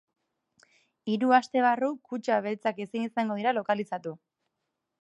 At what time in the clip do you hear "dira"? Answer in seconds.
3.43-3.57